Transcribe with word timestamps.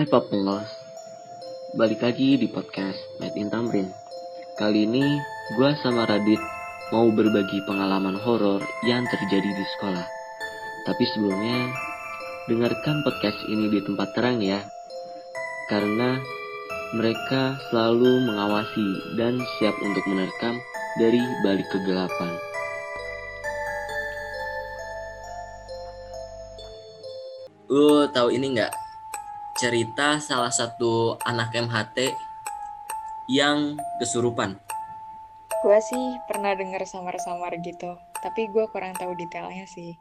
Hai 0.00 0.08
Papengos, 0.08 0.64
balik 1.76 2.00
lagi 2.00 2.40
di 2.40 2.48
podcast 2.48 2.96
Made 3.20 3.36
in 3.36 3.52
Tamrin. 3.52 3.84
Kali 4.56 4.88
ini 4.88 5.20
gue 5.60 5.70
sama 5.84 6.08
Radit 6.08 6.40
mau 6.88 7.12
berbagi 7.12 7.60
pengalaman 7.68 8.16
horor 8.16 8.64
yang 8.88 9.04
terjadi 9.12 9.44
di 9.44 9.64
sekolah. 9.76 10.08
Tapi 10.88 11.04
sebelumnya, 11.04 11.68
dengarkan 12.48 13.04
podcast 13.04 13.44
ini 13.52 13.68
di 13.68 13.84
tempat 13.84 14.08
terang 14.16 14.40
ya. 14.40 14.64
Karena 15.68 16.16
mereka 16.96 17.60
selalu 17.68 18.24
mengawasi 18.24 19.20
dan 19.20 19.36
siap 19.60 19.76
untuk 19.84 20.04
menerkam 20.08 20.56
dari 20.96 21.20
balik 21.44 21.68
kegelapan. 21.68 22.40
Lu 27.68 28.08
tahu 28.08 28.32
ini 28.32 28.56
nggak? 28.56 28.79
Cerita 29.60 30.16
salah 30.16 30.48
satu 30.48 31.20
anak 31.20 31.52
MHT 31.52 32.16
yang 33.28 33.76
kesurupan. 34.00 34.56
Gue 35.60 35.78
sih 35.84 36.16
pernah 36.24 36.56
denger 36.56 36.88
samar-samar 36.88 37.60
gitu, 37.60 37.92
tapi 38.24 38.48
gue 38.48 38.64
kurang 38.72 38.96
tahu 38.96 39.12
detailnya 39.20 39.68
sih. 39.68 39.92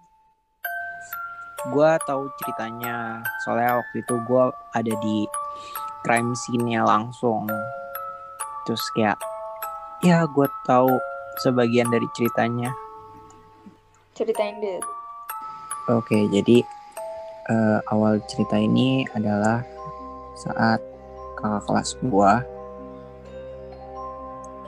gue 1.67 1.91
tahu 2.07 2.23
ceritanya 2.39 3.19
soalnya 3.43 3.83
waktu 3.83 3.99
itu 3.99 4.15
gue 4.31 4.43
ada 4.71 4.93
di 5.03 5.27
crime 6.07 6.31
scene-nya 6.31 6.87
langsung 6.87 7.51
terus 8.63 8.79
kayak 8.95 9.19
ya 9.99 10.23
gue 10.23 10.47
tahu 10.63 10.87
sebagian 11.43 11.91
dari 11.91 12.07
ceritanya 12.15 12.71
Ceritain 14.15 14.55
deh. 14.63 14.79
oke 15.91 16.17
jadi 16.31 16.63
eh, 17.49 17.79
awal 17.89 18.21
cerita 18.29 18.55
ini 18.55 19.03
adalah 19.17 19.65
saat 20.37 20.79
kakak 21.35 21.63
kelas 21.67 21.89
gue 21.99 22.31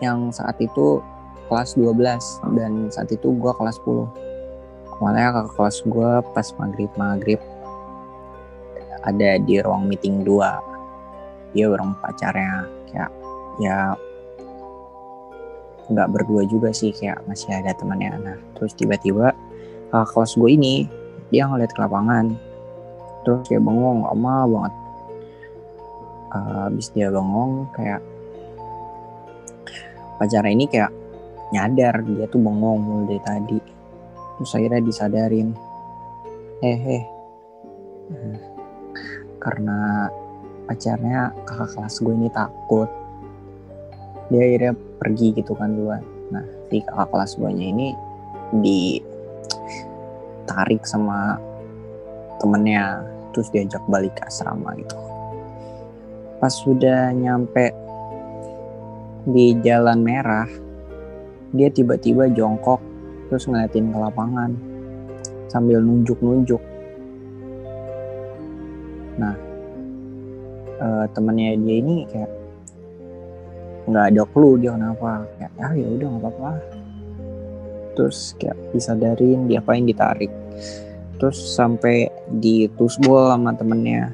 yang 0.02 0.34
saat 0.34 0.58
itu 0.58 1.00
kelas 1.46 1.78
12 1.78 2.58
dan 2.58 2.90
saat 2.90 3.10
itu 3.14 3.32
gue 3.38 3.52
kelas 3.54 3.78
10 3.86 4.08
awalnya 4.98 5.30
kakak 5.32 5.54
kelas 5.56 5.78
gue 5.86 6.12
pas 6.34 6.48
maghrib 6.58 6.92
maghrib 6.98 7.42
ada 9.02 9.38
di 9.42 9.62
ruang 9.62 9.86
meeting 9.86 10.26
2 10.26 11.54
dia 11.54 11.68
bareng 11.68 11.94
pacarnya 12.00 12.66
kayak 12.90 13.12
ya 13.60 13.94
nggak 15.92 16.08
berdua 16.08 16.48
juga 16.48 16.72
sih 16.72 16.96
kayak 16.96 17.20
masih 17.28 17.52
ada 17.52 17.76
temannya. 17.76 18.16
Nah 18.24 18.38
terus 18.56 18.72
tiba-tiba 18.72 19.36
kakak 19.92 20.08
kelas 20.16 20.34
gue 20.40 20.50
ini 20.56 20.76
dia 21.36 21.44
ngeliat 21.48 21.76
ke 21.76 21.80
lapangan 21.84 22.40
terus 23.22 23.46
kayak 23.48 23.64
bengong 23.64 24.06
lama 24.06 24.36
banget. 24.48 24.74
Eh, 26.32 26.60
habis 26.68 26.88
dia 26.96 27.08
bengong 27.12 27.68
kayak 27.76 28.02
pacarnya 30.22 30.54
ini 30.54 30.66
kayak 30.70 30.92
nyadar 31.52 32.00
dia 32.08 32.26
tuh 32.32 32.40
bengong 32.40 32.80
mulai 32.80 33.06
dari 33.18 33.22
tadi. 33.26 33.60
Terus 34.40 34.56
akhirnya 34.58 34.82
disadarin. 34.82 35.50
Hehe 36.62 37.22
Hmm. 38.12 38.36
karena 39.40 40.12
pacarnya 40.68 41.32
kakak 41.48 41.80
kelas 41.80 41.96
gue 42.04 42.12
ini 42.12 42.28
takut. 42.36 42.92
Dia 44.28 44.52
akhirnya 44.52 44.76
pergi 45.00 45.32
gitu 45.32 45.56
kan 45.56 45.72
duluan. 45.72 46.04
Nah 46.28 46.44
si 46.68 46.84
kakak 46.84 47.08
kelas 47.08 47.40
gue 47.40 47.52
ini 47.56 47.96
ditarik 50.52 50.84
sama 50.84 51.40
temennya 52.42 53.06
terus 53.32 53.54
diajak 53.54 53.80
balik 53.86 54.18
ke 54.18 54.26
asrama 54.26 54.74
gitu. 54.76 54.98
Pas 56.42 56.50
sudah 56.50 57.14
nyampe 57.14 57.70
di 59.30 59.54
jalan 59.62 60.02
merah 60.02 60.50
dia 61.54 61.70
tiba-tiba 61.70 62.26
jongkok 62.34 62.82
terus 63.30 63.46
ngeliatin 63.46 63.94
ke 63.94 63.98
lapangan 64.02 64.52
sambil 65.54 65.78
nunjuk-nunjuk. 65.86 66.60
Nah, 69.22 69.38
eh, 70.82 71.06
temennya 71.14 71.54
dia 71.62 71.76
ini 71.78 72.10
kayak 72.10 72.32
nggak 73.86 74.06
ada 74.10 74.24
clue 74.34 74.58
dia 74.58 74.74
kenapa. 74.74 75.30
Kayak 75.38 75.52
ah 75.62 75.74
ya 75.78 75.88
udah 75.94 76.08
nggak 76.10 76.24
apa-apa 76.26 76.82
terus 77.96 78.34
kayak 78.40 78.56
disadarin 78.72 79.46
diapain 79.52 79.84
ditarik 79.84 80.32
terus 81.22 81.38
sampai 81.38 82.10
ditusbol 82.34 83.30
sama 83.30 83.54
temennya. 83.54 84.10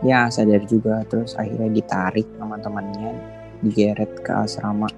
Ya 0.00 0.32
sadar 0.32 0.64
juga. 0.64 1.04
Terus 1.04 1.36
akhirnya 1.36 1.68
ditarik 1.68 2.24
sama 2.40 2.56
temannya 2.56 3.12
digeret 3.60 4.24
ke 4.24 4.32
asrama. 4.32 4.88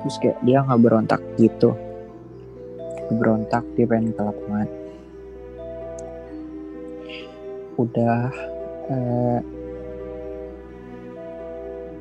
Terus 0.00 0.16
kayak 0.24 0.40
dia 0.40 0.64
nggak 0.64 0.80
berontak 0.80 1.20
gitu. 1.36 1.76
Berontak 3.12 3.68
dia 3.76 3.84
pengen 3.84 4.16
ke 4.16 4.24
lapangan 4.24 4.68
udah 7.74 8.30
eh, 8.90 9.40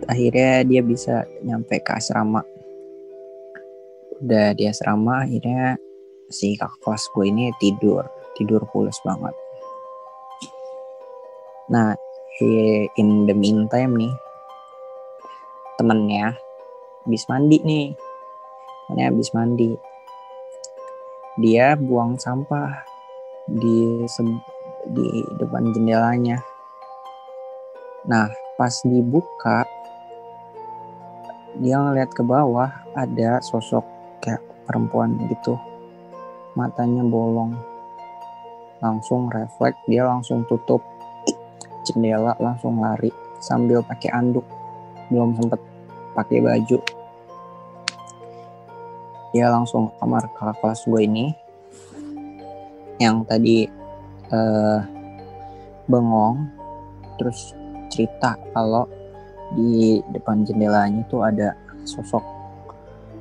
akhirnya 0.05 0.61
dia 0.67 0.81
bisa 0.85 1.25
nyampe 1.41 1.81
ke 1.81 1.91
asrama. 1.93 2.45
Udah 4.21 4.53
di 4.55 4.69
asrama 4.69 5.25
akhirnya 5.25 5.81
si 6.29 6.55
kakak 6.59 6.79
kelas 6.83 7.03
gue 7.11 7.25
ini 7.27 7.51
tidur 7.57 8.07
tidur 8.33 8.65
pulas 8.69 8.97
banget. 9.05 9.35
Nah 11.69 11.95
in 12.97 13.29
the 13.29 13.35
meantime 13.35 13.93
nih 13.97 14.13
temennya 15.77 16.37
habis 17.05 17.25
mandi 17.29 17.57
nih. 17.61 17.87
Temennya 18.87 19.05
habis 19.09 19.29
mandi. 19.33 19.71
Dia 21.41 21.73
buang 21.77 22.17
sampah 22.21 22.85
di 23.49 24.05
di 24.93 25.07
depan 25.41 25.73
jendelanya. 25.73 26.41
Nah 28.05 28.29
pas 28.53 28.73
dibuka 28.85 29.65
dia 31.57 31.77
ngeliat 31.77 32.09
ke 32.13 32.25
bawah 32.25 32.69
ada 32.97 33.37
sosok 33.45 33.85
kayak 34.21 34.41
perempuan 34.65 35.17
gitu 35.29 35.57
matanya 36.53 37.03
bolong. 37.05 37.53
Langsung 38.81 39.29
refleks 39.29 39.79
dia 39.89 40.05
langsung 40.05 40.45
tutup. 40.45 40.81
Jendela 41.83 42.35
langsung 42.39 42.79
lari 42.79 43.11
sambil 43.43 43.83
pakai 43.83 44.09
anduk. 44.13 44.45
Belum 45.11 45.35
sempet 45.35 45.59
pakai 46.15 46.39
baju. 46.39 46.79
Dia 49.33 49.49
langsung 49.49 49.89
ke 49.89 49.93
kamar 49.97 50.23
kakak 50.37 50.57
kelas 50.61 50.81
gue 50.85 51.01
ini. 51.03 51.25
Yang 53.01 53.15
tadi 53.27 53.57
eh, 54.31 54.79
bengong 55.89 56.47
terus 57.17 57.51
cerita 57.91 58.39
kalau 58.55 58.87
di 59.53 60.01
depan 60.09 60.41
jendelanya 60.47 61.05
tuh 61.11 61.21
ada 61.21 61.53
sosok 61.85 62.23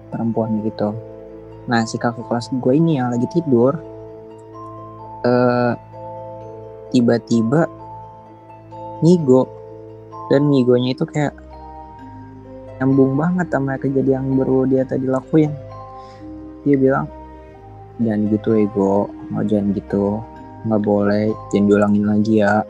perempuan 0.08 0.64
gitu 0.64 0.94
nah 1.70 1.86
si 1.86 1.94
kakak 1.94 2.26
kelas 2.26 2.50
gue 2.50 2.72
ini 2.74 2.98
yang 2.98 3.14
lagi 3.14 3.30
tidur 3.30 3.78
eh 5.22 5.72
tiba-tiba 6.92 7.66
ngigo. 9.02 9.48
Dan 10.30 10.48
ngigonya 10.48 10.94
itu 10.94 11.04
kayak 11.04 11.34
nyambung 12.78 13.18
banget 13.18 13.46
sama 13.52 13.76
kejadian 13.76 14.32
yang 14.32 14.38
baru 14.38 14.64
dia 14.68 14.82
tadi 14.86 15.08
lakuin. 15.08 15.50
Dia 16.62 16.76
bilang 16.78 17.06
jangan 17.98 18.30
gitu 18.30 18.48
ego. 18.56 19.10
Mau 19.28 19.42
jangan 19.42 19.74
gitu. 19.74 20.22
Nggak 20.68 20.82
boleh. 20.86 21.26
Jangan 21.50 21.66
diulangin 21.68 22.04
lagi 22.06 22.34
ya. 22.40 22.62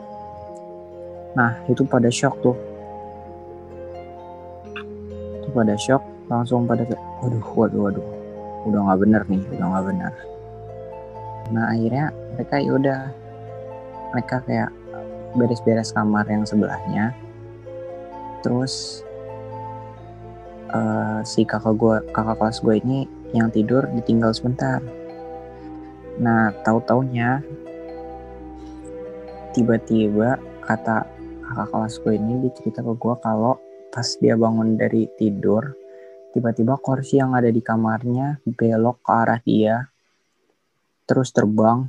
Nah 1.37 1.51
itu 1.69 1.85
pada 1.85 2.09
shock 2.09 2.35
tuh. 2.41 2.57
Itu 5.39 5.47
pada 5.53 5.77
shock 5.77 6.01
langsung 6.27 6.65
pada 6.65 6.87
waduh 7.21 7.43
waduh 7.53 7.81
waduh 7.87 8.07
udah 8.63 8.79
nggak 8.89 8.99
bener 9.03 9.21
nih 9.27 9.43
udah 9.55 9.65
nggak 9.69 9.85
bener. 9.91 10.13
Nah 11.51 11.65
akhirnya 11.75 12.05
mereka 12.35 12.55
yaudah 12.63 13.01
mereka 14.13 14.35
kayak 14.45 14.71
beres-beres 15.35 15.91
kamar 15.91 16.25
yang 16.29 16.45
sebelahnya. 16.47 17.11
Terus 18.45 19.03
eh, 20.71 21.19
si 21.27 21.43
kakak 21.43 21.75
gue 21.75 21.95
kakak 22.15 22.37
kelas 22.39 22.59
gue 22.63 22.75
ini 22.79 22.99
yang 23.35 23.49
tidur 23.49 23.83
ditinggal 23.91 24.31
sebentar. 24.31 24.79
Nah 26.21 26.53
tahu 26.61 26.79
taunya 26.85 27.41
tiba-tiba 29.53 30.41
kata 30.65 31.05
kakak 31.43 31.67
kelas 31.69 31.95
gue 32.01 32.13
ini 32.15 32.33
dia 32.47 32.51
cerita 32.57 32.79
ke 32.81 32.93
gue 32.95 33.15
kalau 33.21 33.59
pas 33.93 34.07
dia 34.17 34.33
bangun 34.33 34.73
dari 34.73 35.05
tidur 35.21 35.82
tiba-tiba 36.33 36.81
kursi 36.81 37.21
yang 37.21 37.37
ada 37.37 37.47
di 37.47 37.61
kamarnya 37.61 38.41
belok 38.43 39.05
ke 39.05 39.11
arah 39.13 39.39
dia. 39.39 39.87
Terus 41.05 41.29
terbang. 41.29 41.87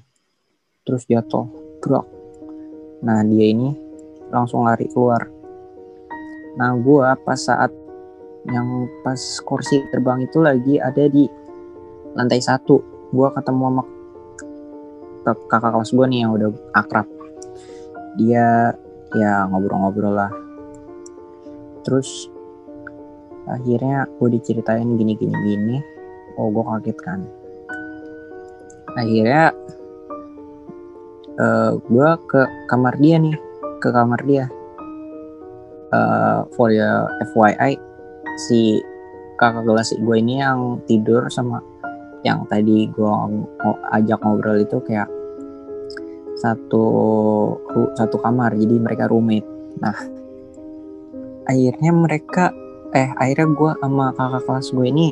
Terus 0.84 1.08
jatuh. 1.08 1.48
Brak 1.80 2.14
nah 3.04 3.20
dia 3.20 3.52
ini 3.52 3.76
langsung 4.32 4.64
lari 4.64 4.88
keluar. 4.88 5.28
Nah 6.56 6.72
gue 6.80 7.08
pas 7.20 7.36
saat 7.36 7.68
yang 8.48 8.88
pas 9.04 9.20
kursi 9.44 9.84
terbang 9.92 10.24
itu 10.24 10.40
lagi 10.40 10.80
ada 10.80 11.04
di 11.04 11.28
lantai 12.16 12.40
satu. 12.40 12.80
Gue 13.12 13.28
ketemu 13.36 13.62
sama 13.68 13.84
kakak 15.52 15.72
kelas 15.76 15.92
gue 15.92 16.06
nih 16.08 16.20
yang 16.24 16.32
udah 16.32 16.48
akrab. 16.72 17.04
Dia 18.16 18.72
ya 19.12 19.44
ngobrol-ngobrol 19.52 20.16
lah. 20.16 20.32
Terus 21.84 22.32
akhirnya 23.48 24.08
gue 24.20 24.28
diceritain 24.40 24.96
gini 24.96 25.12
gini. 25.16 25.34
Gini 25.34 25.76
oh 26.38 26.50
gue 26.50 26.64
kaget 26.64 26.98
kan. 27.02 27.20
Akhirnya 28.94 29.50
uh, 31.38 31.72
gue 31.78 32.08
ke 32.30 32.40
kamar 32.70 32.94
dia 32.98 33.16
nih 33.18 33.36
ke 33.82 33.88
kamar 33.90 34.20
dia. 34.26 34.46
Uh, 35.94 36.42
for 36.58 36.74
your 36.74 37.06
FYI 37.30 37.78
si 38.50 38.82
kakak 39.38 39.62
kelas 39.62 39.94
gue 39.94 40.16
ini 40.18 40.42
yang 40.42 40.82
tidur 40.90 41.30
sama 41.30 41.62
yang 42.26 42.42
tadi 42.50 42.90
gue 42.90 43.06
mau 43.06 43.78
ajak 43.94 44.18
ngobrol 44.26 44.58
itu 44.58 44.82
kayak 44.82 45.06
satu 46.42 46.86
satu 47.94 48.16
kamar. 48.18 48.58
Jadi 48.58 48.74
mereka 48.82 49.06
roommate. 49.06 49.46
Nah 49.78 49.94
akhirnya 51.46 51.92
mereka 51.94 52.50
eh 52.94 53.10
akhirnya 53.18 53.50
gue 53.50 53.72
sama 53.82 54.14
kakak 54.14 54.42
kelas 54.46 54.66
gue 54.70 54.86
ini 54.86 55.08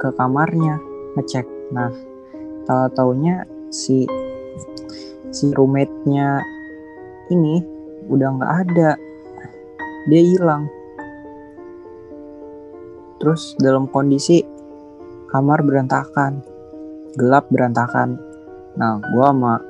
ke 0.00 0.08
kamarnya 0.16 0.80
ngecek. 1.12 1.44
Nah 1.76 1.92
tahu 2.64 2.88
taunya 2.96 3.44
si 3.68 4.08
si 5.28 5.52
roommate-nya 5.52 6.40
ini 7.28 7.60
udah 8.08 8.28
nggak 8.40 8.52
ada. 8.64 8.90
Dia 10.08 10.22
hilang. 10.24 10.64
Terus 13.20 13.56
dalam 13.60 13.84
kondisi 13.92 14.40
kamar 15.28 15.60
berantakan 15.60 16.40
gelap 17.20 17.44
berantakan. 17.52 18.16
Nah 18.80 19.04
gue 19.04 19.24
sama 19.24 19.60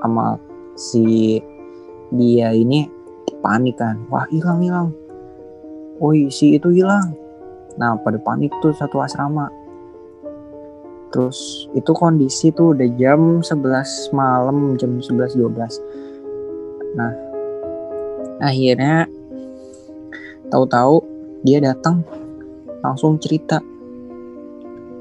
sama 0.00 0.24
si 0.72 1.36
dia 2.16 2.48
ini 2.56 2.88
panik 3.44 3.76
kan. 3.76 4.00
Wah 4.08 4.24
hilang 4.32 4.64
hilang 4.64 4.99
oh 6.00 6.16
si 6.32 6.56
itu 6.56 6.72
hilang. 6.72 7.14
Nah 7.76 7.94
pada 8.00 8.16
panik 8.16 8.50
tuh 8.64 8.72
satu 8.72 9.04
asrama. 9.04 9.52
Terus 11.10 11.68
itu 11.74 11.90
kondisi 11.92 12.54
tuh 12.54 12.72
udah 12.72 12.88
jam 12.96 13.42
11 13.42 14.14
malam 14.14 14.78
jam 14.78 15.02
11 15.02 15.36
12 15.36 16.10
nah 16.90 17.14
akhirnya 18.42 19.06
tahu-tahu 20.50 21.06
dia 21.46 21.62
datang 21.62 22.02
langsung 22.82 23.14
cerita 23.22 23.62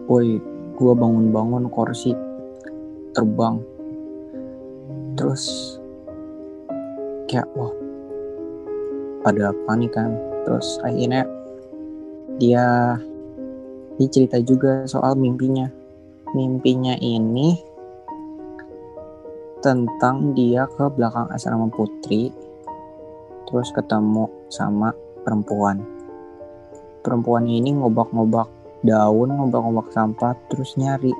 woi 0.05 0.37
gua 0.77 0.93
bangun-bangun 0.93 1.65
kursi 1.73 2.13
terbang. 3.13 3.61
Terus 5.17 5.75
kayak 7.27 7.49
wah 7.53 7.73
pada 9.25 9.51
panik 9.67 9.91
kan 9.91 10.15
terus 10.45 10.79
akhirnya 10.83 11.27
dia 12.39 12.95
dia 13.99 14.39
juga 14.39 14.87
soal 14.87 15.19
mimpinya. 15.19 15.67
Mimpinya 16.31 16.95
ini 17.01 17.57
tentang 19.59 20.31
dia 20.37 20.69
ke 20.71 20.87
belakang 20.93 21.27
asrama 21.35 21.67
putri 21.67 22.31
terus 23.49 23.73
ketemu 23.73 24.29
sama 24.47 24.93
perempuan. 25.25 25.81
Perempuan 27.01 27.49
ini 27.49 27.73
ngobak-ngobak 27.75 28.47
daun, 28.85 29.33
ngobak-ngobak 29.35 29.89
sampah, 29.91 30.37
terus 30.47 30.77
nyari 30.77 31.11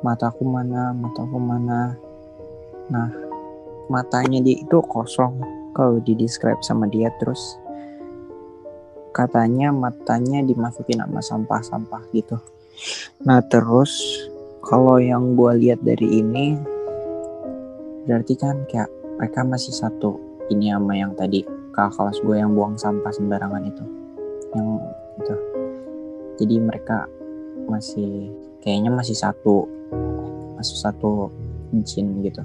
mataku 0.00 0.46
mana, 0.46 0.94
mataku 0.94 1.36
mana. 1.36 1.98
Nah, 2.88 3.10
matanya 3.90 4.38
dia 4.38 4.62
itu 4.62 4.78
kosong. 4.86 5.42
Kalau 5.74 6.00
di 6.00 6.16
describe 6.16 6.62
sama 6.64 6.88
dia 6.88 7.12
terus 7.20 7.58
katanya 9.16 9.72
matanya 9.72 10.44
dimasukin 10.44 11.00
sama 11.00 11.24
sampah-sampah 11.24 12.04
gitu. 12.12 12.36
Nah 13.24 13.40
terus 13.48 13.96
kalau 14.60 15.00
yang 15.00 15.32
gue 15.32 15.52
lihat 15.64 15.80
dari 15.80 16.20
ini 16.20 16.60
berarti 18.04 18.36
kan 18.36 18.68
kayak 18.68 18.92
mereka 19.16 19.40
masih 19.40 19.72
satu. 19.72 20.20
Ini 20.52 20.76
sama 20.76 20.92
yang 21.00 21.16
tadi 21.16 21.48
kakak 21.72 21.96
kelas 21.96 22.18
gue 22.20 22.36
yang 22.36 22.52
buang 22.52 22.76
sampah 22.76 23.08
sembarangan 23.08 23.64
itu. 23.64 23.84
Yang 24.52 24.68
itu. 25.16 25.34
Jadi 26.44 26.54
mereka 26.60 27.08
masih 27.72 28.28
kayaknya 28.60 28.92
masih 28.92 29.16
satu. 29.16 29.64
Masih 30.60 30.76
satu 30.76 31.32
jin 31.72 32.20
gitu. 32.20 32.44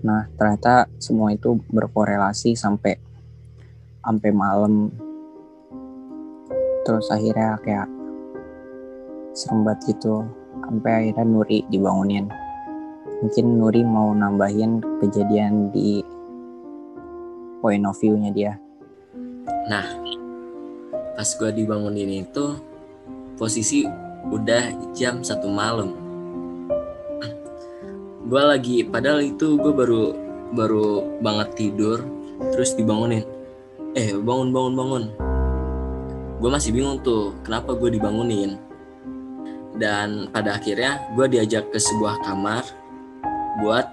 Nah 0.00 0.24
ternyata 0.40 0.88
semua 0.96 1.36
itu 1.36 1.60
berkorelasi 1.68 2.56
sampai 2.56 2.96
sampai 4.00 4.30
malam 4.32 4.88
terus 6.84 7.08
akhirnya 7.08 7.56
kayak 7.64 7.88
serem 9.34 9.66
banget 9.66 9.96
gitu. 9.96 10.22
Sampai 10.64 10.92
akhirnya 11.10 11.24
Nuri 11.26 11.58
dibangunin. 11.68 12.30
Mungkin 13.24 13.46
Nuri 13.58 13.82
mau 13.82 14.12
nambahin 14.12 14.80
kejadian 15.00 15.72
di 15.72 16.04
point 17.58 17.84
of 17.88 17.96
view-nya 17.98 18.30
dia. 18.30 18.52
Nah 19.66 19.84
pas 21.16 21.28
gue 21.28 21.50
dibangunin 21.50 22.26
itu 22.26 22.60
posisi 23.40 23.88
udah 24.28 24.92
jam 24.94 25.24
satu 25.24 25.48
malam. 25.48 25.96
Gue 28.24 28.40
lagi 28.40 28.84
padahal 28.84 29.20
itu 29.24 29.60
gue 29.60 29.72
baru 29.72 30.16
baru 30.54 31.20
banget 31.20 31.48
tidur 31.56 31.98
terus 32.52 32.76
dibangunin. 32.76 33.24
Eh 33.94 34.16
bangun 34.16 34.50
bangun 34.50 34.74
bangun 34.74 35.23
gue 36.38 36.50
masih 36.50 36.74
bingung 36.74 36.98
tuh 37.00 37.36
kenapa 37.46 37.74
gue 37.74 37.94
dibangunin? 37.94 38.58
Dan 39.74 40.30
pada 40.30 40.54
akhirnya 40.54 41.02
gue 41.14 41.26
diajak 41.30 41.70
ke 41.70 41.78
sebuah 41.78 42.22
kamar 42.22 42.62
buat 43.62 43.86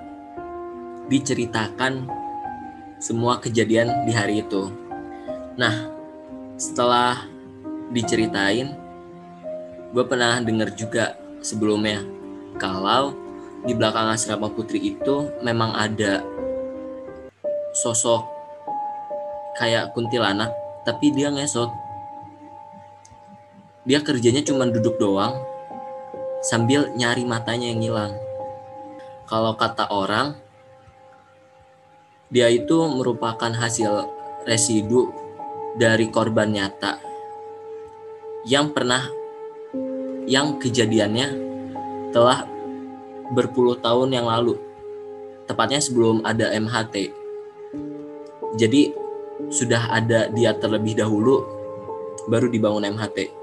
diceritakan 1.09 2.05
semua 3.01 3.41
kejadian 3.41 4.05
di 4.05 4.13
hari 4.13 4.45
itu. 4.45 4.69
Nah 5.57 5.89
setelah 6.57 7.25
diceritain 7.89 8.77
gue 9.91 10.03
pernah 10.07 10.39
dengar 10.39 10.71
juga 10.77 11.17
sebelumnya 11.41 12.05
kalau 12.61 13.17
di 13.65 13.73
belakang 13.73 14.13
asrama 14.13 14.49
putri 14.49 14.95
itu 14.95 15.29
memang 15.41 15.73
ada 15.75 16.23
sosok 17.75 18.25
kayak 19.57 19.91
kuntilanak 19.93 20.49
tapi 20.87 21.13
dia 21.13 21.29
ngesot 21.29 21.69
dia 23.87 23.99
kerjanya 24.05 24.45
cuma 24.45 24.69
duduk 24.69 25.01
doang 25.01 25.37
sambil 26.45 26.89
nyari 26.93 27.25
matanya 27.25 27.69
yang 27.73 27.81
hilang. 27.81 28.13
Kalau 29.25 29.55
kata 29.55 29.89
orang 29.89 30.37
dia 32.31 32.47
itu 32.51 32.77
merupakan 32.87 33.51
hasil 33.51 34.07
residu 34.47 35.11
dari 35.75 36.11
korban 36.11 36.51
nyata 36.51 36.99
yang 38.47 38.73
pernah 38.73 39.05
yang 40.27 40.59
kejadiannya 40.59 41.27
telah 42.13 42.43
berpuluh 43.31 43.79
tahun 43.79 44.11
yang 44.13 44.27
lalu. 44.27 44.59
Tepatnya 45.47 45.83
sebelum 45.83 46.23
ada 46.23 46.51
MHT 46.55 47.21
jadi 48.55 48.91
sudah 49.47 49.95
ada 49.95 50.27
dia 50.31 50.51
terlebih 50.55 50.99
dahulu 50.99 51.43
baru 52.27 52.51
dibangun 52.51 52.91
MHT 52.95 53.40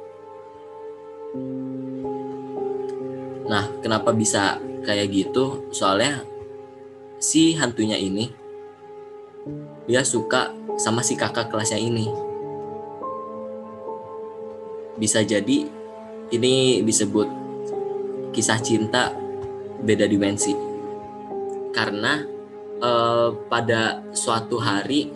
nah 3.48 3.64
kenapa 3.80 4.12
bisa 4.12 4.60
kayak 4.84 5.08
gitu 5.08 5.68
soalnya 5.72 6.20
si 7.18 7.56
hantunya 7.56 7.96
ini 7.98 8.30
dia 9.88 10.04
suka 10.04 10.52
sama 10.76 11.00
si 11.00 11.16
kakak 11.16 11.48
kelasnya 11.48 11.80
ini. 11.80 12.06
Bisa 15.00 15.24
jadi 15.24 15.64
ini 16.28 16.84
disebut 16.84 17.28
kisah 18.36 18.60
cinta 18.60 19.16
beda 19.80 20.04
dimensi. 20.04 20.52
Karena 21.72 22.20
eh, 22.84 23.28
pada 23.48 24.04
suatu 24.12 24.60
hari 24.60 25.08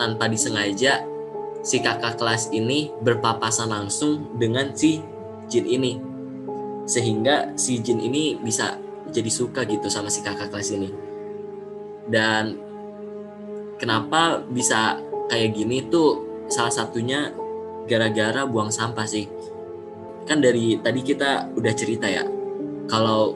tanpa 0.00 0.32
disengaja 0.32 1.04
si 1.60 1.76
kakak 1.84 2.16
kelas 2.16 2.48
ini 2.56 2.88
berpapasan 3.04 3.68
langsung 3.68 4.40
dengan 4.40 4.72
si 4.72 4.96
jin 5.50 5.66
ini. 5.66 5.98
Sehingga 6.86 7.58
si 7.58 7.82
jin 7.82 7.98
ini 7.98 8.38
bisa 8.38 8.78
jadi 9.10 9.30
suka 9.30 9.66
gitu 9.66 9.90
sama 9.90 10.06
si 10.08 10.22
kakak 10.22 10.54
kelas 10.54 10.70
ini. 10.72 10.90
Dan 12.06 12.56
kenapa 13.76 14.40
bisa 14.46 14.98
kayak 15.30 15.54
gini 15.54 15.86
tuh 15.90 16.44
salah 16.50 16.70
satunya 16.70 17.30
gara-gara 17.86 18.42
buang 18.46 18.70
sampah 18.70 19.06
sih 19.06 19.26
kan 20.28 20.38
dari 20.38 20.78
tadi 20.78 21.00
kita 21.02 21.50
udah 21.58 21.72
cerita 21.74 22.06
ya 22.06 22.22
kalau 22.86 23.34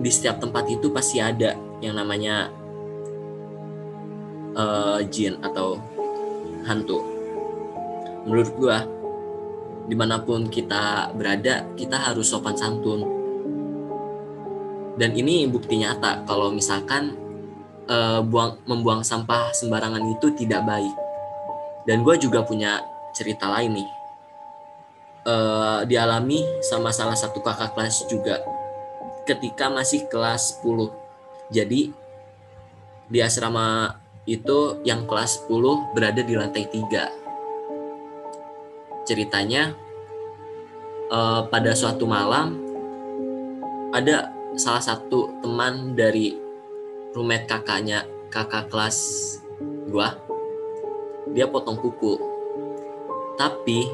di 0.00 0.08
setiap 0.08 0.40
tempat 0.40 0.64
itu 0.72 0.88
pasti 0.88 1.20
ada 1.20 1.56
yang 1.84 1.96
namanya 1.96 2.48
uh, 4.56 5.00
jin 5.12 5.36
atau 5.44 5.76
hantu 6.64 7.04
menurut 8.24 8.48
gua 8.56 8.84
di 9.86 9.94
mana 9.96 10.20
pun 10.20 10.48
kita 10.48 11.12
berada 11.16 11.68
kita 11.76 11.96
harus 11.96 12.28
sopan 12.28 12.56
santun. 12.56 13.06
Dan 15.00 15.16
ini 15.16 15.48
bukti 15.48 15.80
nyata 15.80 16.28
kalau 16.28 16.52
misalkan 16.52 17.16
uh, 17.88 18.20
buang 18.20 18.60
membuang 18.68 19.00
sampah 19.00 19.54
sembarangan 19.56 20.04
itu 20.12 20.32
tidak 20.36 20.66
baik. 20.68 20.94
Dan 21.88 22.04
gue 22.04 22.16
juga 22.20 22.44
punya 22.44 22.84
cerita 23.16 23.48
lain 23.48 23.80
nih. 23.80 23.90
Uh, 25.20 25.84
dialami 25.84 26.40
sama 26.64 26.92
salah 26.92 27.16
satu 27.16 27.44
kakak 27.44 27.76
kelas 27.76 28.08
juga 28.08 28.40
ketika 29.28 29.68
masih 29.68 30.08
kelas 30.08 30.64
10 30.64 30.90
jadi 31.52 31.92
di 33.10 33.18
asrama 33.20 33.98
itu 34.24 34.80
yang 34.86 35.04
kelas 35.04 35.44
10 35.50 35.92
berada 35.92 36.22
di 36.24 36.34
lantai 36.34 36.64
3 36.66 37.19
ceritanya 39.10 39.74
uh, 41.10 41.42
pada 41.50 41.74
suatu 41.74 42.06
malam 42.06 42.62
ada 43.90 44.30
salah 44.54 44.78
satu 44.78 45.34
teman 45.42 45.98
dari 45.98 46.38
roommate 47.10 47.50
kakaknya 47.50 48.06
kakak 48.30 48.70
kelas 48.70 48.98
gua. 49.90 50.14
Dia 51.34 51.50
potong 51.50 51.74
kuku. 51.74 52.22
Tapi 53.34 53.90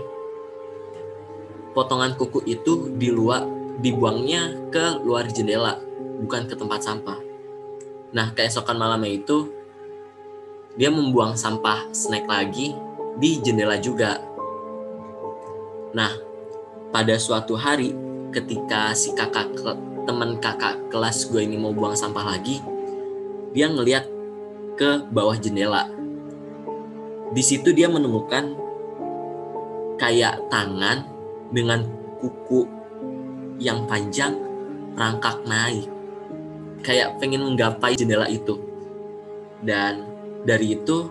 potongan 1.72 2.12
kuku 2.20 2.44
itu 2.44 2.92
di 2.92 3.08
luar 3.08 3.48
dibuangnya 3.80 4.68
ke 4.68 5.00
luar 5.00 5.32
jendela 5.32 5.80
bukan 6.20 6.44
ke 6.44 6.52
tempat 6.56 6.84
sampah. 6.84 7.20
Nah 8.12 8.36
keesokan 8.36 8.76
malamnya 8.76 9.16
itu 9.16 9.48
dia 10.76 10.92
membuang 10.92 11.40
sampah 11.40 11.88
snack 11.96 12.28
lagi 12.28 12.76
di 13.16 13.40
jendela 13.40 13.80
juga 13.80 14.20
nah 15.96 16.12
pada 16.92 17.16
suatu 17.16 17.56
hari 17.56 17.96
ketika 18.36 18.92
si 18.92 19.16
kakak 19.16 19.56
teman 20.04 20.36
kakak 20.36 20.76
kelas 20.92 21.24
gue 21.32 21.40
ini 21.40 21.56
mau 21.56 21.72
buang 21.72 21.96
sampah 21.96 22.36
lagi 22.36 22.60
dia 23.56 23.72
ngeliat 23.72 24.04
ke 24.76 25.08
bawah 25.08 25.32
jendela. 25.40 25.88
Di 27.32 27.40
situ 27.40 27.72
dia 27.72 27.88
menemukan 27.88 28.52
kayak 29.96 30.52
tangan 30.52 31.08
dengan 31.50 31.88
kuku 32.20 32.68
yang 33.56 33.88
panjang 33.88 34.36
rangkak 34.92 35.40
naik. 35.48 35.88
Kayak 36.84 37.16
pengen 37.16 37.48
menggapai 37.48 37.96
jendela 37.96 38.28
itu. 38.28 38.60
Dan 39.64 40.04
dari 40.44 40.76
itu 40.76 41.08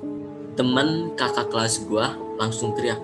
teman 0.54 1.18
kakak 1.18 1.50
kelas 1.50 1.82
gue 1.84 2.06
langsung 2.38 2.78
teriak 2.78 3.02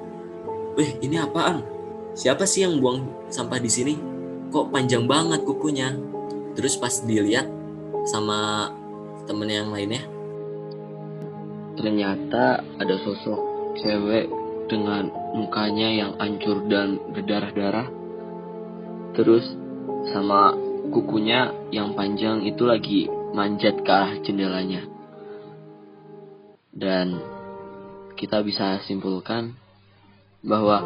weh 0.78 1.00
ini 1.04 1.20
apaan? 1.20 1.64
Siapa 2.12 2.44
sih 2.44 2.68
yang 2.68 2.84
buang 2.84 3.32
sampah 3.32 3.60
di 3.60 3.72
sini? 3.72 3.96
Kok 4.52 4.72
panjang 4.72 5.08
banget 5.08 5.48
kukunya? 5.48 5.96
Terus 6.56 6.76
pas 6.76 6.92
dilihat 7.04 7.48
sama 8.12 8.72
temen 9.24 9.48
yang 9.48 9.72
lainnya? 9.72 10.04
Ternyata 11.80 12.60
ada 12.76 12.96
sosok 13.00 13.40
cewek 13.80 14.28
dengan 14.68 15.08
mukanya 15.36 15.90
yang 15.92 16.12
hancur 16.20 16.68
dan 16.68 17.00
berdarah-darah. 17.16 17.88
Terus 19.16 19.44
sama 20.12 20.56
kukunya 20.92 21.56
yang 21.72 21.96
panjang 21.96 22.44
itu 22.44 22.64
lagi 22.68 23.08
manjat 23.32 23.80
ke 23.84 23.92
arah 23.92 24.20
jendelanya. 24.20 24.84
Dan 26.72 27.20
kita 28.16 28.44
bisa 28.44 28.80
simpulkan 28.88 29.56
bahwa 30.42 30.82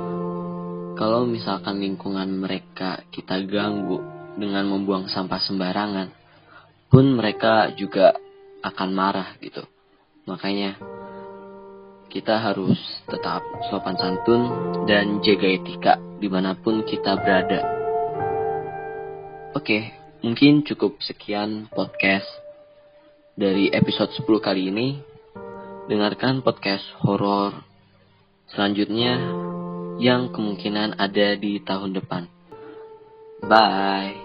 kalau 0.95 1.27
misalkan 1.27 1.83
lingkungan 1.83 2.27
mereka 2.39 3.03
kita 3.11 3.39
ganggu 3.43 3.99
dengan 4.35 4.67
membuang 4.67 5.07
sampah 5.07 5.39
sembarangan, 5.43 6.07
pun 6.91 7.05
mereka 7.15 7.71
juga 7.75 8.15
akan 8.63 8.89
marah 8.95 9.35
gitu. 9.43 9.63
Makanya 10.27 10.79
kita 12.07 12.39
harus 12.39 12.79
tetap 13.11 13.43
sopan 13.67 13.99
santun 13.99 14.41
dan 14.87 15.19
jaga 15.19 15.47
etika 15.51 15.93
di 16.19 16.31
mana 16.31 16.55
pun 16.55 16.87
kita 16.87 17.19
berada. 17.19 17.59
Oke, 19.55 19.91
mungkin 20.23 20.63
cukup 20.63 20.99
sekian 21.03 21.67
podcast 21.71 22.27
dari 23.35 23.71
episode 23.71 24.15
10 24.15 24.23
kali 24.39 24.71
ini. 24.71 24.87
Dengarkan 25.85 26.41
podcast 26.41 26.87
horor 27.03 27.53
selanjutnya 28.49 29.44
yang 30.01 30.33
kemungkinan 30.33 30.99
ada 30.99 31.37
di 31.39 31.61
tahun 31.63 31.95
depan. 31.95 32.23
Bye. 33.45 34.24